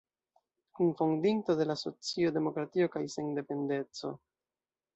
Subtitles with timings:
[0.79, 4.15] Kunfondinto de la asocio Demokratio kaj sendependeco.